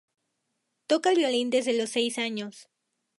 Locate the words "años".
2.17-2.67